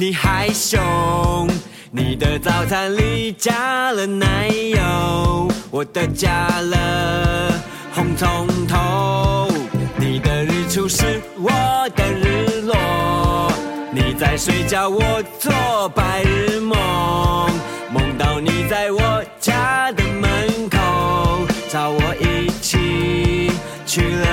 [0.00, 1.46] 你还凶。
[1.90, 7.52] 你的早餐里加了奶油，我的加了
[7.92, 9.46] 红葱头。
[9.98, 11.50] 你的日出是我
[11.94, 13.52] 的日落，
[13.92, 15.02] 你在睡觉，我
[15.38, 16.78] 做白日梦，
[17.92, 20.78] 梦到你在我家的门口，
[21.70, 23.52] 找我一起
[23.84, 24.29] 去了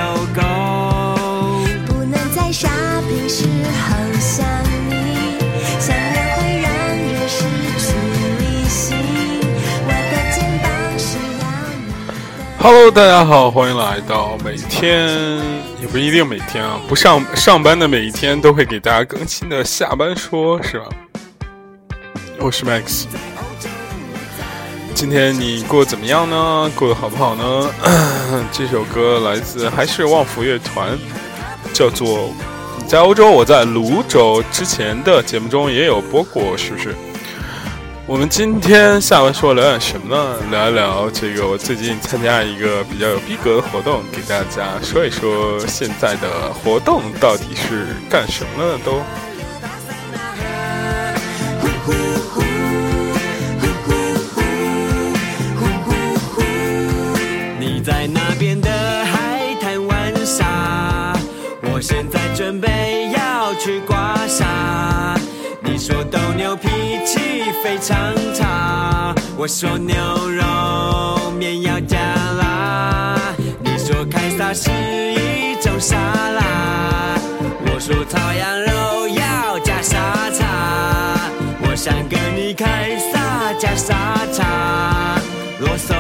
[12.69, 15.07] Hello，大家好，欢迎来到每天
[15.79, 20.85] 也不一定每天啊，不上上班的每一天都会给大家更新的下班说，是吧？
[22.39, 23.05] 我是 Max。
[24.93, 26.69] 今天你过得怎么样呢？
[26.75, 27.69] 过得好不好呢？
[28.51, 30.99] 这首歌来自还是旺福乐团，
[31.71, 32.19] 叫做
[32.79, 34.43] 《你在欧洲，我在泸州》。
[34.51, 36.93] 之前的节目中也有播过，是不是？
[38.07, 40.37] 我们今天下文说聊点什么呢？
[40.49, 48.79] 聊一聊这个我最近参加一个比较有逼格的活动，给大家说一说现在的活动到底是干什么呢？
[48.85, 49.01] 都。
[69.47, 69.95] 我说牛
[70.29, 73.17] 肉面要加辣。
[73.63, 74.69] 你说凯撒是
[75.13, 77.17] 一种沙拉，
[77.65, 81.31] 我说烤羊肉要加沙茶。
[81.61, 83.95] 我想跟你凯撒加沙
[84.33, 85.17] 茶，
[85.61, 85.95] 罗宋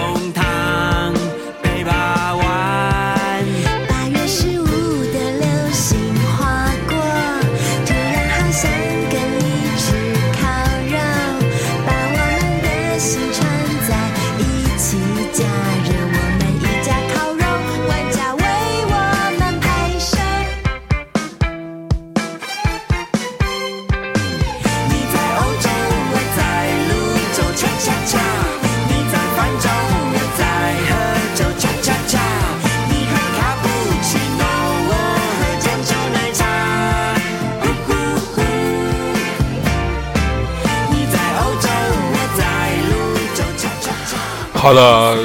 [44.57, 45.15] 好了，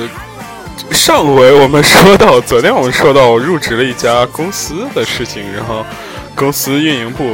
[0.91, 5.85] 上回我们说到，昨天我们说到我入职了一家公司的事情，然后
[6.37, 7.25] 公司运营部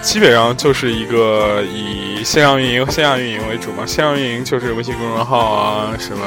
[0.00, 3.84] 基本上就是一个以线上运营、线下运营为主嘛。
[3.84, 6.24] 线上运营就是微信公众号啊，什么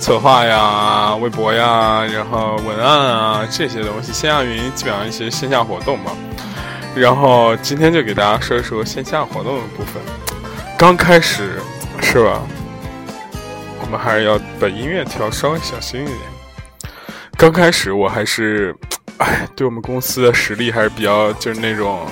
[0.00, 4.12] 策划呀、微博呀，然后文案啊这些东西。
[4.12, 6.10] 线下运营基本上一些线下活动嘛。
[6.94, 10.02] 然后今天就给大家说一说线下活动的部分。
[10.76, 11.60] 刚开始
[12.02, 12.42] 是吧？
[13.90, 16.18] 我们还是要把音乐调稍微小心一点。
[17.36, 18.72] 刚开始我还是，
[19.16, 22.06] 哎，对我们公司的实力还是比较就是那种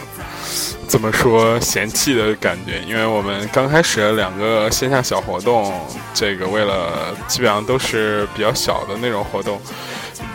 [0.88, 5.72] 怎么说嫌弃的感觉，因为我们刚开始两个线下小活动，
[6.12, 9.60] 这个为了基本上都是比较小的那种活动，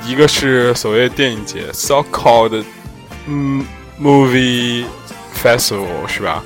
[0.05, 2.63] 一个是所谓电影节，so called
[3.27, 3.65] 嗯
[4.01, 4.85] movie
[5.35, 6.41] festival 是吧？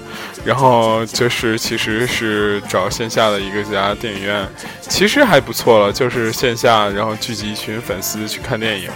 [0.48, 4.48] 然后就是其实是找线下的一个家电影院，
[4.80, 8.90] 其实还不错了，就是线下然后聚集一群粉丝去看电影，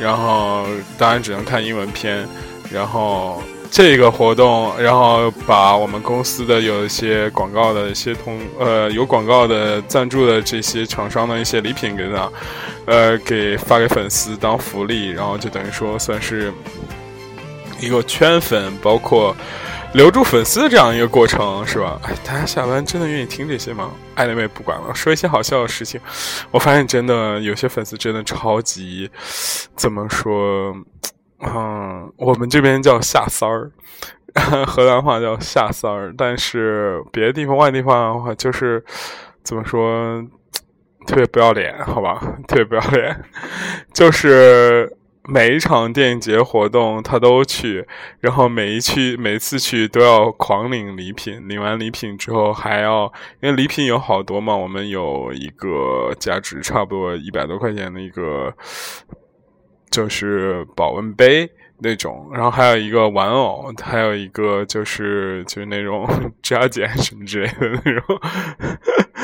[0.00, 0.64] 然后
[0.96, 2.26] 当然只能看英文片，
[2.72, 12.32] 然后这个活动，然后把我们公司的有一些广告的一些通呃有广告的赞助的这些厂商的一些礼品给他，
[12.86, 16.50] 呃给发给粉丝当福利，然后就等于说算是
[17.80, 19.36] 一个圈粉，包括。
[19.96, 21.98] 留住粉丝的这样一个过程是吧？
[22.04, 23.90] 哎，大家下班真的愿意听这些吗？
[24.14, 25.98] 爱妹妹不管了，说一些好笑的事情。
[26.50, 29.10] 我发现真的有些粉丝真的超级，
[29.74, 30.76] 怎么说？
[31.40, 33.72] 嗯，我们这边叫下三儿，
[34.66, 38.84] 河南话叫下三儿，但是别的地方外地方的话就是
[39.42, 40.22] 怎么说？
[41.06, 42.20] 特别不要脸，好吧？
[42.46, 43.18] 特别不要脸，
[43.94, 44.94] 就是。
[45.28, 47.86] 每一场电影节活动他都去，
[48.20, 58.54] 然后每一去每次去都要狂领礼品，领完礼品之后还要，因为礼品有好多嘛，我们有一个价值差不多一百多块钱的一个，
[59.90, 66.06] 就是保温杯那种，然后还有一个玩偶，还有一个就是就是那种
[66.40, 68.20] 指甲剪什么之类的那种。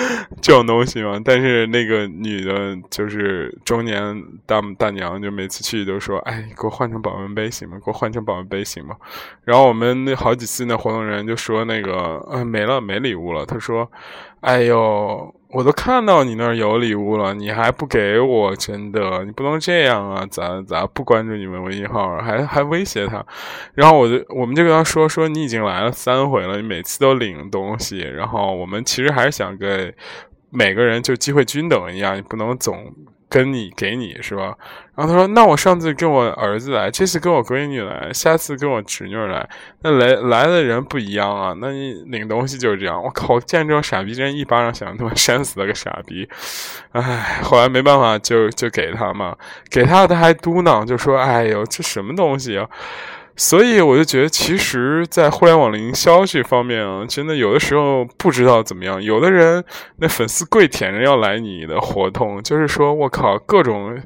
[0.43, 1.21] 这种东西嘛。
[1.25, 7.77] 但是那个女的，就是中年大大娘，就每次去都说：“哎，给我换成保温杯行吗？
[7.85, 8.97] 给我换成保温杯行吗？”
[9.45, 13.91] 然后我们那好几次那活动人就说：“那个，哎，没了，没礼物了。”他说
[14.41, 18.57] ：“哎呦。”我都看到你那儿有礼物了，你还不给我？
[18.57, 20.27] 真的，你不能这样啊！
[20.31, 23.25] 咋咋不关注你们微信号，还还威胁他？
[23.75, 29.95] 然后我就我们就跟他说说，你已经来了三回了，你每次都领东西，然后我们其实还是想给
[30.49, 32.91] 每个人就机会均等一样，你不能总。
[33.33, 34.55] 跟你给你是吧？
[34.95, 39.49] 然后他说：“那我上次跟我儿子来，这次跟我闺女来，下次跟我侄女来。
[39.81, 41.55] 那来来的人不一样啊。
[41.59, 43.03] 那你领东西就是这样。
[43.03, 46.29] 我靠，见这种傻逼，真一巴掌想他妈扇死了个傻逼。
[46.91, 49.35] 唉，后来没办法，就就给他嘛。
[49.71, 52.69] 给他他还嘟囔，就说：哎呦，这什么东西啊！”
[53.35, 59.03] 所以我就觉得，其实，在互联网营销这方面啊，真的有的时候不知道怎么样。
[59.03, 59.65] 有的人
[59.97, 63.99] 那粉丝跪舔着要来你的活动，就是说我靠，各种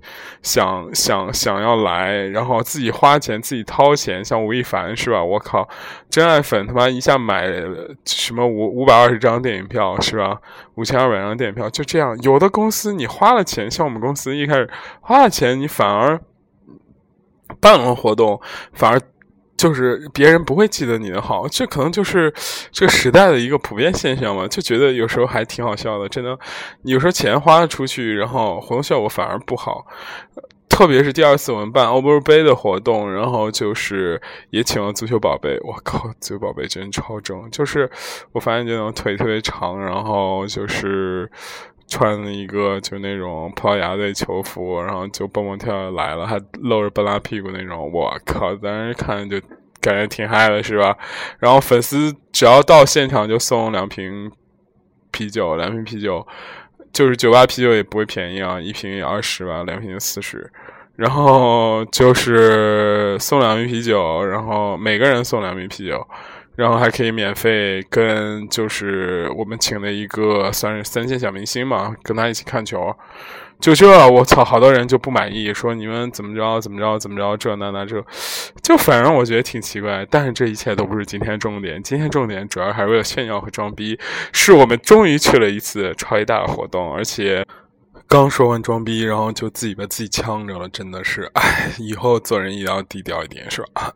[0.42, 5.22] 想想想要来，然后自己花钱自己掏钱，像吴亦凡是吧？
[5.22, 5.68] 我靠，
[6.08, 7.52] 真爱粉他妈一下买
[8.04, 10.40] 什么五五百二十张电影票是吧？
[10.76, 12.16] 五千二百张电影票就这样。
[12.22, 14.70] 有的公司你花了钱，像我们公司一开始
[15.00, 16.20] 花了钱，你反而
[17.60, 18.40] 办了活动，
[18.72, 19.00] 反而。
[19.56, 22.32] 就是别人不会记得你的好，这可能就是
[22.70, 24.46] 这个时代的一个普遍现象嘛。
[24.46, 26.38] 就觉得有时候还挺好笑的，真的。
[26.82, 29.86] 有时候钱花出去，然后活动效果反而不好。
[30.68, 34.20] 特别是第二次我们办欧洲杯的活动，然后就是
[34.50, 35.58] 也请了足球宝贝。
[35.62, 37.50] 我靠，足球宝贝真超正！
[37.50, 37.90] 就是
[38.32, 41.30] 我发现这种腿特别长，然后就是
[41.96, 47.90] 穿了一个就那种葡萄牙队球服，然后就蹦蹦跳跳来了，还露着半拉屁股那种。
[47.90, 49.40] 我靠，当时看就
[49.80, 50.94] 感觉挺嗨的，是吧？
[51.38, 54.30] 然后粉丝只要到现场就送两瓶
[55.10, 56.26] 啤酒，两瓶啤酒。
[56.92, 60.52] 就是酒吧啤酒也不会便宜啊，一瓶也二十吧，两瓶四十。
[60.96, 66.06] 然后就是送两瓶啤酒，然后每个人送两瓶啤酒，
[66.56, 72.94] 然后还可以免费跟就是我们请的一个算是三线小明星嘛，跟他一起看球。
[73.58, 78.04] 就这，我操，好多人就不满意，说你们怎么着怎么着怎么着，这那那这，
[78.62, 80.06] 就反正我觉得挺奇怪。
[80.10, 83.98] 但是这一切都不是今天重点，今天重点主要还是为了炫耀和装逼。
[84.30, 87.46] 是我们终于去了一次超级大的活动，而且
[88.06, 93.90] 刚说完装逼，然后就自己把自己呛着了，真的是，哎，以后做人也要低调一点，是吧？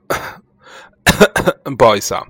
[1.76, 2.26] 不好意思啊。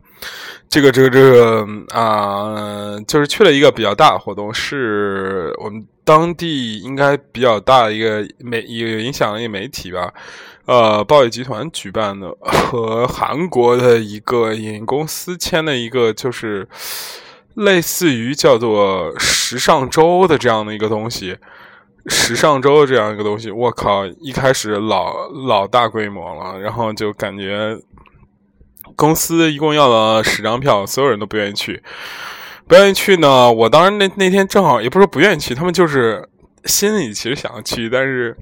[0.69, 10.15] 这个这个这个啊，就是去了一个比较大的活动，是我们当地应该比较大的一个媒有影响力媒体吧，
[10.67, 16.69] 呃，暴雨集团举办的，和韩国的一个影公司签的一个，就是
[17.55, 21.37] 类似于叫做时尚周的这样的一个东西，
[22.07, 27.77] 时尚周这样一个东西，我靠，一开始老老大规模了，然后就感觉。
[28.97, 31.83] 公司一共要了十张票，所有人都不愿意去，
[32.67, 33.53] 不愿意去呢。
[33.53, 36.29] 我当时那那天正好，也不是不愿意去，他们就是
[36.65, 38.37] 心里其实想要去，但是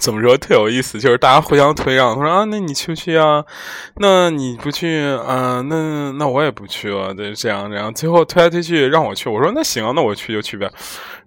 [0.00, 2.14] 怎么说特有意思，就是大家互相推让。
[2.16, 3.44] 他说啊，那你去不去啊？
[3.96, 5.62] 那你不去啊？
[5.68, 7.14] 那那我也不去了。
[7.14, 10.70] 对，这样这样，最后推来推去让我去，我说那行，那我去就去呗。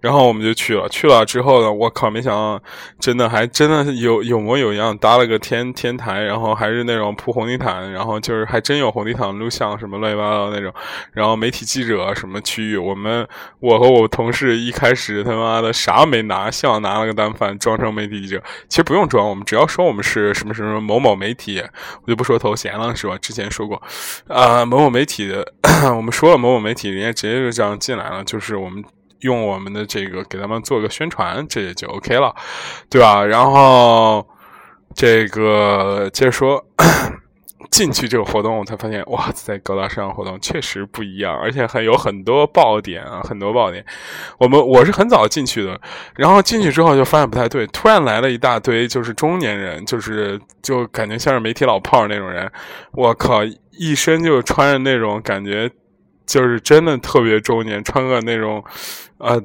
[0.01, 2.61] 然后我们就去了，去了之后呢，我靠，没想到
[2.99, 10.73] 真的还真的有有模有样，搭了个天天台，然后还是那种铺红地毯，然后就是还真有红地毯录像什么乱七八糟那种，
[11.11, 13.27] 然后媒体记者什么区域，我们
[13.59, 21.61] 我和我同事一开始他妈的啥没拿，像拿了个单反装成媒体记者，其实不用装，我们只要说我们是什么什么某某媒体，
[22.03, 23.17] 我就不说头衔了，是吧？
[23.21, 23.81] 之前说过，
[24.27, 25.45] 啊，某某媒体的，
[25.95, 28.81] 我们说了某某媒体，人家直接就这样进来了，就是我们。
[29.21, 32.33] 用我们的这个给他们做个宣传，这也就 OK 了，
[32.89, 33.23] 对吧？
[33.25, 34.27] 然后
[34.95, 36.65] 这个接着说，
[37.69, 43.85] 进去这个活动，我才发现，哇，在高大上活动确实不一样，而且还有很多爆点啊，很多爆点。
[44.39, 45.79] 我们我是很早进去的，
[46.15, 52.51] 然后进去之后就发现不太对，突然来了一大堆就是中年人，就是就感觉像是媒体老炮那种人，
[52.93, 55.69] 我靠，一身就穿着那种感觉。
[56.29, 58.63] 就是真的特别中年，穿个那种，
[59.17, 59.41] 呃，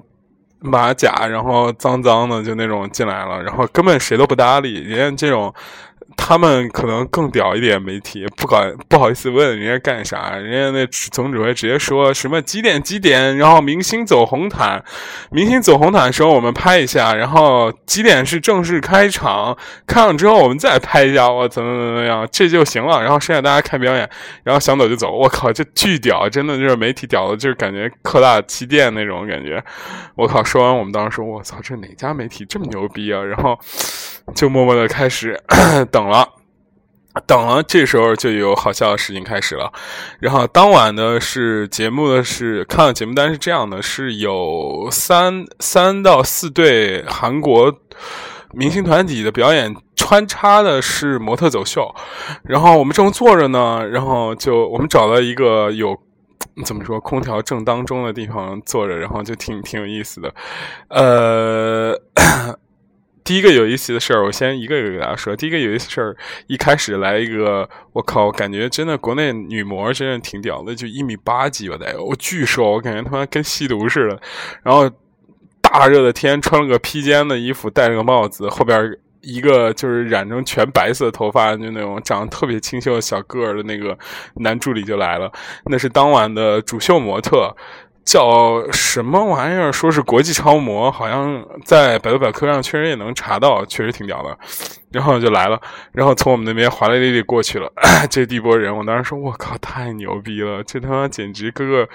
[0.60, 5.52] 马甲，然后脏脏的，就那种进来了，然后根本谁都不搭理，人家这种
[6.16, 14.82] 他们可能更屌一点，媒体不敢不好意思问人家干啥，人家那总指挥直接说什么几点几点，然后明星走红毯，
[15.30, 19.56] 明星走红毯的时候我们拍一下，然后几点是正式开场，
[19.86, 24.08] 开场之后我们再拍一下，我怎么怎么样，这就行了，然后剩下大家看表演，
[24.42, 29.62] 然后想走就走，我靠，这巨屌，真的就是媒体屌的，就是感觉科大气垫那种感觉，
[30.14, 33.22] 我靠，说完我们当时说，我操，这哪家媒体这么牛逼啊？
[33.22, 33.58] 然后
[34.34, 35.42] 就默默的开始
[35.90, 36.28] 等了。
[37.28, 39.72] 等了，这时候就有好笑的事情开始了。
[40.18, 47.72] 然后当晚呢是节目的是看了节目单是这样的，是有三三到四对韩国
[48.52, 51.94] 明星团体的表演，穿插的是模特走秀。
[52.42, 55.96] 然后我们正坐着呢，然后就我们找了一个有
[56.64, 60.34] 怎么说空调正当中的地方坐着，然后就挺挺有意思的，
[60.88, 61.96] 呃。
[63.24, 65.34] 第一个有意思的事儿，我先一个一个给大家说。
[65.34, 66.14] 第一个有意思事儿，
[66.46, 74.20] 一开始来一个，我靠，感觉真的国内女模真的挺屌的，就一米八几吧得，我巨瘦，我感觉他妈跟吸毒似的。
[74.62, 74.90] 然后
[75.62, 83.98] 大热的天，穿了个披肩的衣服，戴了个帽子，后边一个就是染成全白色头发，就那种长得特别清秀的小个儿的那个
[84.34, 85.32] 男助理就来了，
[85.64, 87.56] 那是当晚的主秀模特。
[88.04, 89.72] 叫什么玩意儿？
[89.72, 94.36] 说是国际超模，好像在百度百科上确实也能查到，确实挺屌的。
[94.94, 97.68] 然后就来了，然后从我们那边华丽丽丽过去了。
[98.08, 100.62] 这第一波人，我当时说：“我靠，太牛逼了！
[100.62, 101.88] 这他妈简直哥哥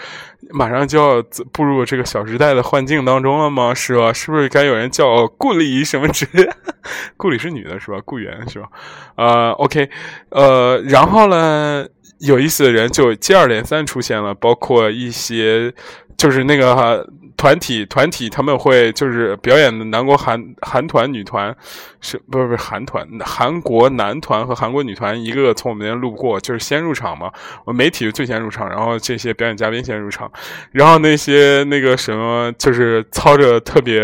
[0.49, 1.23] 马上就要
[1.53, 3.73] 步入这个小时代的幻境当中了吗？
[3.73, 4.11] 是吧？
[4.11, 6.27] 是不是该有人叫顾里什么之？
[7.15, 8.01] 顾里是女的，是吧？
[8.03, 8.67] 顾源是吧？
[9.15, 9.89] 呃，OK，
[10.31, 11.85] 呃，然后呢？”
[12.19, 15.73] 有意思的人就接二连三出现了，包括一些
[16.17, 17.07] 就是那个
[17.37, 21.55] 团体团体，他们会就是表演的南国韩韩团女团，
[22.01, 23.07] 是不是不是韩团？
[23.25, 27.31] 韩国男团和韩国女团一个个从我们那边路过，就是先入场嘛。
[27.63, 30.29] 我媒体最先入场，然后这些表演嘉宾先入场，
[30.71, 34.01] 然后那些那个什么就是操着特别。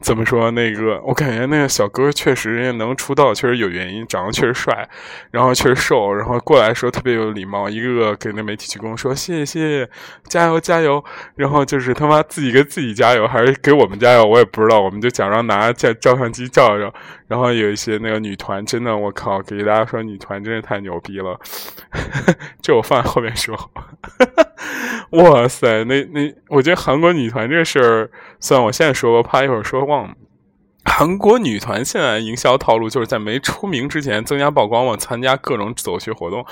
[0.00, 0.50] 怎么说？
[0.50, 4.88] 那个我感觉那个小哥确实人家能出道，确实有原因，长得确实帅，
[5.30, 9.88] 然后确实瘦，然后过来说特别有礼貌，一个个给那媒体鞠躬说谢谢，
[10.24, 11.04] 加油加油，
[11.36, 16.92] 然后就是他妈自己给自己加油，还是给我们加油，我也不知道，我们就假装拿照照相机照照，
[17.28, 21.38] 然后有一些那个女团，真的我靠，给大家说女团真是太牛逼了，
[22.62, 23.54] 这我放在后面说。
[25.12, 30.14] 哇塞，那那，我觉得韩国女团这个事儿，虽然我现在说，我怕一会儿说忘。
[30.82, 36.44] 韩国女团现在营销套路就是在没出名之前增加曝光嘛，参加各种走秀活动。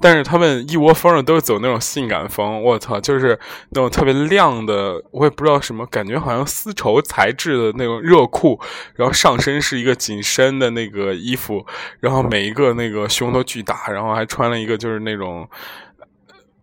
[0.00, 3.38] 但是他们一窝蜂的都是走那种性感风，我操，就是
[3.70, 8.58] 那种特别亮的，我也不知道什么，感觉好像丝绸材质的那种热裤，
[8.94, 11.66] 然后上身是一个紧身的那个衣服，
[12.00, 15.46] 然后每一个那个胸都巨大，然后还穿了一个就是那种。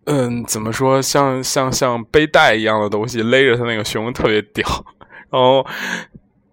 [0.06, 1.00] 嗯，怎么说？
[1.00, 4.66] 像像像背带一样的东西勒着他那个胸，特别屌。
[5.30, 5.64] 然后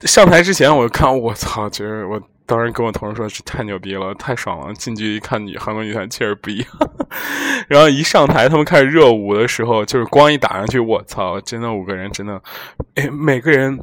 [0.01, 4.73] 上台之前，我就看我操，觉得我当时跟我同事说，这太牛逼了，太爽了。
[4.73, 6.67] 近距离看女韩国女团确实不一样。
[7.67, 12.41] 然后一上台，他们开始热舞的时候，就是光一打上去，我操，真的五个人真的，
[12.95, 13.79] 哎，每个人。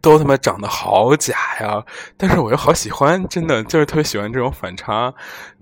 [0.00, 1.84] 都他妈长得好假呀！
[2.16, 5.12] 但是我又好喜欢，真的就是特别喜欢这种反差，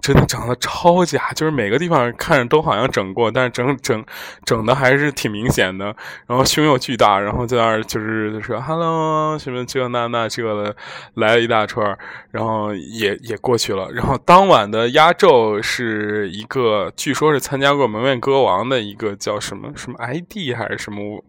[0.01, 4.05] 真的长得超假，就是每个地方看着都好像整过，但是整整
[4.45, 5.87] 整的还是挺明显的。
[6.27, 10.75] 然后胸又巨大，然后在那儿就是说 “hello” 什么这那那这的，
[11.15, 11.99] 来了一大串，
[12.31, 13.91] 然后也也过去了。
[13.91, 21.25] 然后当晚的压轴是一个，据说是参加过《蒙面歌王》的一个叫什么什么 ID 还是什么，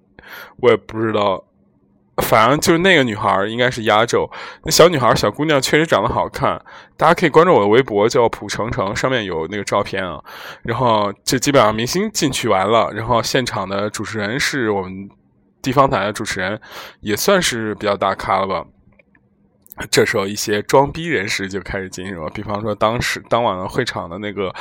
[0.58, 1.44] 我也不知道。
[2.22, 4.30] 反正就是那个女孩应该是压轴，
[4.64, 6.60] 那小女孩小姑娘确实长得好看，
[6.98, 10.20] 大家可以关注我的微博叫蒲程程，上面有那个照片啊。
[10.64, 15.10] 然后这基本上明星进去完了，然后现场的主持人是我们
[15.62, 16.60] 地方台的主持人，
[17.02, 18.66] 也算是比较大咖了吧。
[19.90, 24.54] 这时候，一些装逼人士就开始进入了，比方说当时当晚的会场的那个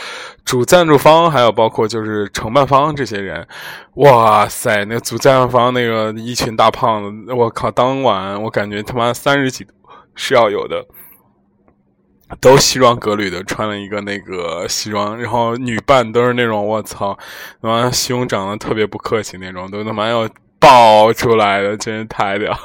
[0.44, 3.46] 主赞助方，还有包括就是承办方这些人。
[3.94, 7.70] 哇塞，那主赞助方那个一群大胖子，我靠！
[7.70, 9.72] 当晚我感觉他妈三十几度
[10.14, 10.86] 是要有的，
[12.40, 17.18] 都西装革履的，穿了一个那个西装，然后女伴都是那种我操，
[17.60, 20.28] 他妈胸长得特别不客气那种，都他妈要。
[20.58, 22.58] 爆出来的真是太屌，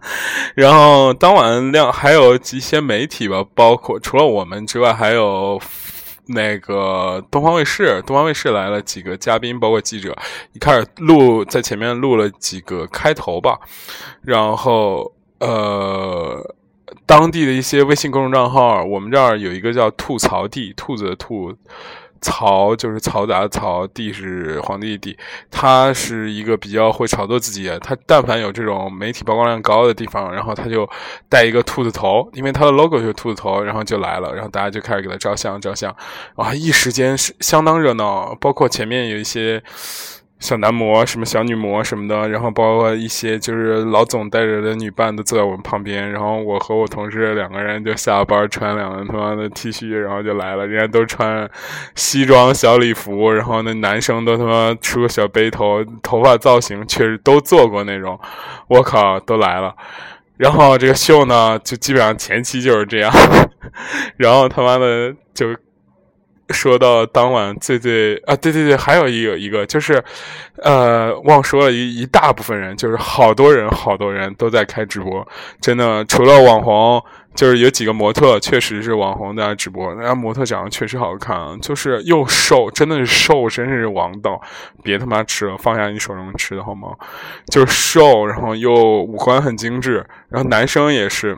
[0.54, 5.60] 然后当晚亮还有一些媒体吧，包括除了我们之外，还有
[6.26, 10.16] 那个东方卫视，东方卫视来了几个嘉宾，包括记者，
[10.52, 13.58] 一开始录在前面录了几个开头吧，
[14.22, 16.54] 然后呃。
[17.08, 21.56] 当地的一些微信公众账号，我们这儿有一个叫“吐槽地”，兔子的兔。
[22.20, 25.16] 曹就是嘈杂的曹，帝是皇帝的帝，
[25.52, 27.70] 他是一个比较会炒作自己。
[27.80, 30.86] 他但凡有这种媒体曝光量高的地方，然后他就
[31.28, 35.94] 带一个兔子头，因为他的 logo 就是兔子头，然后就来了，然后大家就开始给他照相照相，
[36.34, 39.62] 哇，一时间是相当热闹，包括前面有一些。
[40.40, 50.66] 小男模、什么小女模什么的，然后包括一些就是老总带着的女伴都坐在我们旁边，然后我和我同事两个人就下班穿两个他妈的 T 恤，然后就来了。
[50.66, 51.50] 人家都穿
[51.96, 58.18] 西装小礼服，然后那男生都他妈梳个小背头，头发造型确实都做过那种。
[58.68, 59.74] 我靠，都来了。
[60.36, 63.12] 然后这个秀呢，就基本上前期就是这样，
[64.16, 65.48] 然后他妈的就。
[66.50, 70.02] 说到当晚最最啊，对对对，还有一个一个就是，
[70.62, 75.26] 呃，忘说了一一大部分人，就是好多人好多人都在开直播，
[75.60, 77.02] 真的，除了网红，
[77.34, 84.40] 就是有几个模特确实是网红在直播，那家模特长得确实好看，就是又瘦，真的是瘦，真是王道，
[84.82, 86.88] 别他妈吃了，放下你手中吃的好吗？
[87.46, 91.36] 就是瘦，然后又五官很精致，然后男生也是。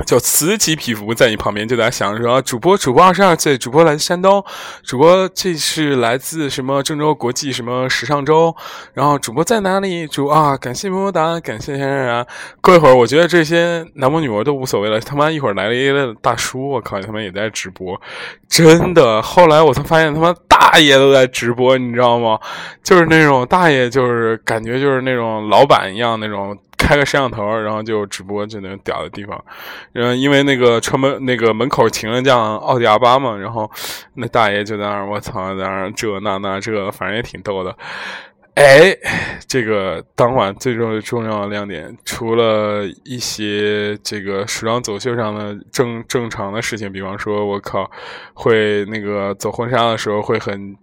[0.06, 4.42] 就此起彼伏，在你旁边就在想着说，主播主播二十二岁，主播来自山东，
[4.82, 8.54] 主播这是来自什么郑州国际什么时尚周，
[8.94, 10.06] 然后主播在哪里？
[10.06, 12.26] 主啊，感谢么么哒，感谢冉冉。
[12.60, 14.98] 过一会儿，我觉得这些男模女模都无所谓了。
[15.00, 18.00] 他妈一会儿来了一个大叔，我靠，他妈也在直播，
[18.48, 19.20] 真的。
[19.22, 22.38] 后来我才发现，他妈大爷都在直播，你知道吗？
[22.82, 26.58] 就是那种大爷，就是感觉就是那种老板一样那种。
[26.80, 29.44] 开个摄像头，然后就直播，就那屌的地方。
[29.92, 33.70] 嗯，因为那个车门那个门口停了辆奥迪 R 八嘛，然后
[34.14, 37.76] 那大爷就在那儿，我操，在那儿这那那这，反正也挺逗的。
[38.54, 38.96] 哎，
[39.46, 47.90] 这个当晚最重重要的亮点，除了一些这个时装走秀上的正正常的事情，比方说，我靠，
[48.34, 50.76] 会那个走婚纱的时候会很。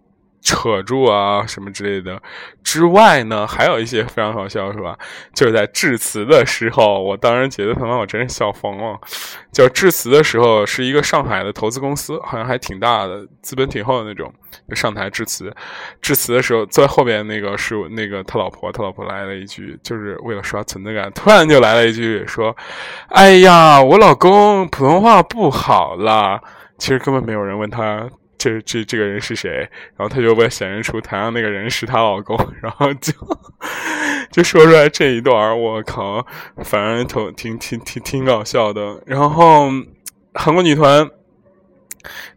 [0.48, 2.18] 扯住啊什么之类的
[2.63, 4.98] 之外呢，还有一些非常好笑，是吧？
[5.34, 8.98] 就是在致辞的时候，我当时觉得他妈我真是笑疯了。
[9.51, 14.33] 就致辞的时候，是一个上海的投资公司，好像还挺大的，资本挺厚的那种，
[14.70, 15.53] 就上台致辞。
[16.01, 22.55] 致辞的时候，坐在后边那个是那个他老婆，他老婆来了一句，就是为了刷存在感，突然就来了一句说
[23.12, 26.40] ：“哎呀，我老公普通话不好啦。”
[26.79, 28.07] 其实根本没有人问他。
[28.38, 29.68] 这这这个人是谁？
[29.96, 33.12] 然后他就被显示出台上那个人是她老公，然后就
[34.32, 36.26] 就说出来这一段我靠，
[36.64, 39.02] 反正挺挺挺挺挺搞笑的。
[39.06, 39.70] 然后
[40.34, 41.10] 韩国女团，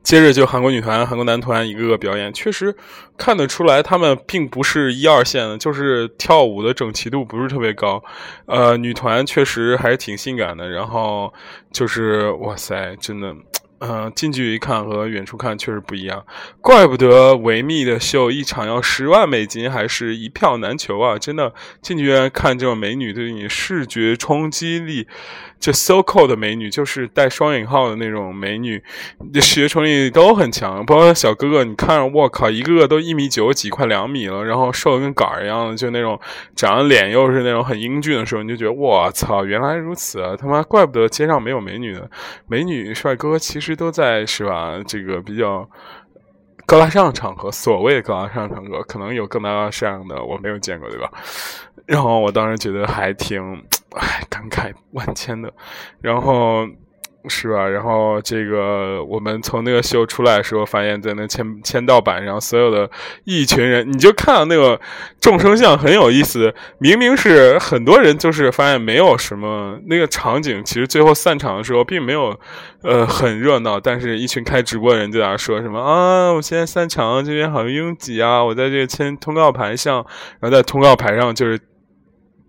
[0.03, 2.75] 接着就韩国女团、韩国男团一个个表演，确实
[3.19, 8.03] 看得出来他们并不是一二线的，就是跳舞的整齐度不是特别高。
[8.47, 11.33] 呃，女团确实还是挺性感的，然后
[11.71, 13.35] 就是哇塞，真的。
[13.81, 16.23] 嗯，近距离看和远处看确实不一样，
[16.61, 21.19] 怪不得维密的秀一场要十万美金，还是一票难求啊！
[21.19, 25.07] 真的，近距离看这种美女对你视觉冲击力，
[25.59, 28.83] 这 so cool 的美女就是带双引号的那种美女，
[29.37, 30.85] 视觉冲击力都很强。
[30.85, 36.21] 包括小哥哥，你看，我靠，一个个都一米九几，快两米了，然后瘦的跟杆儿一样的，就那种
[36.55, 40.37] 长得脸又是那种很英俊的时候，你就觉得我操，原来如此啊！
[40.38, 42.11] 他妈，怪不得街上没有美女的，
[42.47, 43.69] 美女帅哥其实。
[43.74, 44.80] 都在是吧？
[44.87, 45.68] 这个比较
[46.66, 51.11] 高大上的场合，所谓的高大上的场合，可能有更大上的我没有见过，对吧？
[51.87, 53.40] 然后我当时觉得还挺，
[53.96, 55.52] 唉，感慨万千的。
[56.00, 56.66] 然后。
[57.28, 57.68] 是吧？
[57.68, 62.90] 然后这个我们从那个秀出来的时候，发现在那签签到板上，所有的
[63.24, 64.80] 一群人，你就看到那个
[65.20, 66.54] 众生相很有意思。
[66.78, 70.64] 明明是很多人，就是发现没有什么那个场景。
[70.64, 72.38] 其实最后散场的时候，并没有
[72.83, 80.04] 呃很热闹，但是一群开直播的人就在那说什么啊，我现在散场这边好像拥挤啊，我在这个签通告牌上，
[80.40, 81.59] 然后在通告牌上就是。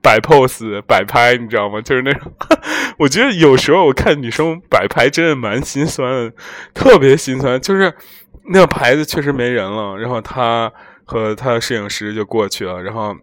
[0.02, 1.80] 摆 pose 摆拍，你知道吗？
[1.82, 2.32] 就是那种，
[2.98, 6.34] 我觉得有时候我看女生摆拍真的蛮心酸的，
[6.74, 7.60] 特别心酸。
[7.62, 7.94] 就是
[8.46, 10.72] 那个牌子确实没人了，然后他
[11.06, 13.16] 和他的摄影师就过去了，然后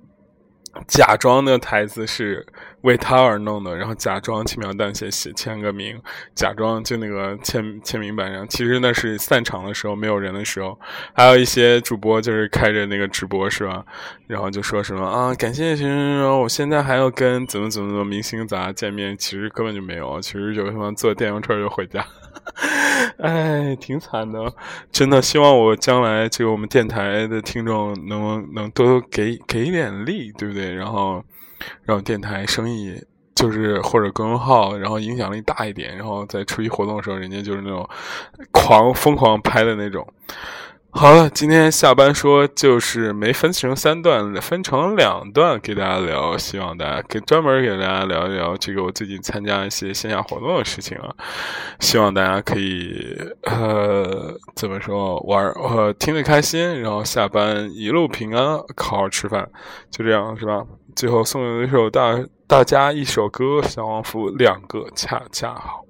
[0.86, 2.46] 假装那个台词是。
[2.82, 6.00] 为他而弄的，然后假装轻描淡写写签个名，
[6.34, 10.78] 假装就那个签签名板上，其实那是散场的时候没有人的时候，
[11.12, 13.84] 还有一些主播就是开着那个直播是吧？
[14.26, 22.06] 然后就说什么啊，感谢什么，我现在还要跟怎么怎么怎么明星咋见面，其实根本就没有，其实就他妈坐电动车就回家，
[23.18, 24.52] 哎，挺惨的，
[24.92, 30.72] 真的希望我将来这个我们电台的听众能能多多给给一点力，对不对？
[30.72, 31.24] 然后。
[31.82, 33.00] 让电台生意
[33.34, 37.88] 就是或者公众号，然后影响力大一点，然后在出席活动的时候，人家就是那种
[38.50, 40.06] 狂疯狂拍的那种。
[41.00, 51.14] 好了，今天下班说就是没分成三段，分成两段给大家聊，希望大家给专门给大家聊一聊这个我最近参加一些线下活动的事情啊，
[51.78, 59.48] 希望大家可以呃怎么说玩呃听得开心，然后下班一路平安，好好吃饭，
[59.92, 60.64] 就这样是吧？
[60.96, 65.87] 最后送一首大大家一首歌，《小王福》两个恰恰好。